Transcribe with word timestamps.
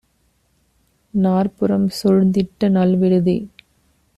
நாற்புறம் 1.13 1.87
சூழ்ந்திட்ட 1.89 2.69
நல்விடுதி! 2.69 3.37